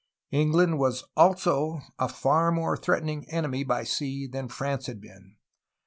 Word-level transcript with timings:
England 0.31 0.81
also 1.15 1.73
was 1.73 1.81
a 1.99 2.07
far 2.09 2.51
more 2.51 2.75
threatening 2.75 3.29
enemy 3.29 3.63
by 3.63 3.83
sea 3.83 4.25
than 4.25 4.47
France 4.47 4.87
had 4.87 4.99
been. 4.99 5.35